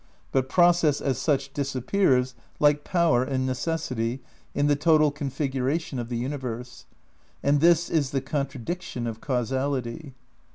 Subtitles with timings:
[0.31, 4.23] But process as such disappears, like power and necessity,
[4.55, 6.87] in the total configuration of the universe.
[7.43, 10.15] And this is the contradiction of causality.